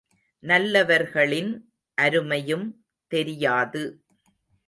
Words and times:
நல்லவர்களின் 0.43 1.51
அருமையும் 1.97 2.65
தெரியாது. 3.11 3.83